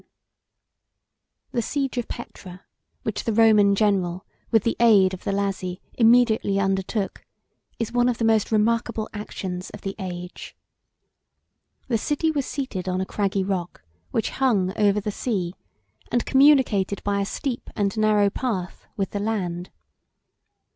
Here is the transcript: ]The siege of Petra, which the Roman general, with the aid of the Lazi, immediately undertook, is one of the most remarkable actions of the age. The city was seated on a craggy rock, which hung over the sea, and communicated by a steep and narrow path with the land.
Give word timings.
]The 1.51 1.61
siege 1.61 1.95
of 1.99 2.07
Petra, 2.07 2.65
which 3.03 3.23
the 3.23 3.31
Roman 3.33 3.75
general, 3.75 4.25
with 4.49 4.63
the 4.63 4.75
aid 4.79 5.13
of 5.13 5.25
the 5.25 5.31
Lazi, 5.31 5.79
immediately 5.93 6.59
undertook, 6.59 7.23
is 7.77 7.91
one 7.91 8.09
of 8.09 8.17
the 8.17 8.25
most 8.25 8.51
remarkable 8.51 9.07
actions 9.13 9.69
of 9.69 9.81
the 9.81 9.95
age. 9.99 10.55
The 11.87 11.99
city 11.99 12.31
was 12.31 12.47
seated 12.47 12.89
on 12.89 12.99
a 12.99 13.05
craggy 13.05 13.43
rock, 13.43 13.83
which 14.09 14.31
hung 14.31 14.75
over 14.75 14.99
the 14.99 15.11
sea, 15.11 15.53
and 16.11 16.25
communicated 16.25 17.03
by 17.03 17.21
a 17.21 17.23
steep 17.25 17.69
and 17.75 17.95
narrow 17.95 18.31
path 18.31 18.87
with 18.97 19.11
the 19.11 19.19
land. 19.19 19.69